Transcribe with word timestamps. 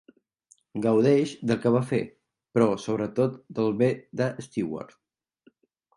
Gaudeix 0.85 1.33
del 1.51 1.59
que 1.65 1.73
va 1.75 1.83
fer, 1.91 2.01
però 2.57 2.69
sobretot 2.87 3.39
pel 3.59 3.73
bé 3.83 3.91
de 4.23 4.31
Steward. 4.47 4.99